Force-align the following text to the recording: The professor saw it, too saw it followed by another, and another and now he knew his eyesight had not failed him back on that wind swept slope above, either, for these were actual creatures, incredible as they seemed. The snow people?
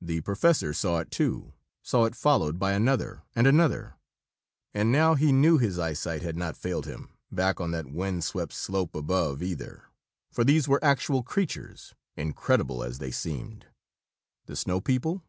The 0.00 0.20
professor 0.22 0.72
saw 0.74 0.98
it, 0.98 1.12
too 1.12 1.52
saw 1.82 2.02
it 2.06 2.16
followed 2.16 2.58
by 2.58 2.72
another, 2.72 3.22
and 3.36 3.46
another 3.46 3.94
and 4.74 4.90
now 4.90 5.14
he 5.14 5.30
knew 5.30 5.56
his 5.56 5.78
eyesight 5.78 6.20
had 6.20 6.36
not 6.36 6.56
failed 6.56 6.84
him 6.84 7.12
back 7.30 7.60
on 7.60 7.70
that 7.70 7.86
wind 7.86 8.24
swept 8.24 8.52
slope 8.54 8.96
above, 8.96 9.40
either, 9.40 9.84
for 10.32 10.42
these 10.42 10.66
were 10.66 10.84
actual 10.84 11.22
creatures, 11.22 11.94
incredible 12.16 12.82
as 12.82 12.98
they 12.98 13.12
seemed. 13.12 13.66
The 14.46 14.56
snow 14.56 14.80
people? 14.80 15.22